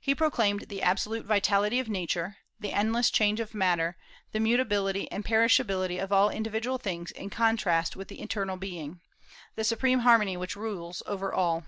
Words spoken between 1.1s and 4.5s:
vitality of Nature, the endless change of matter, the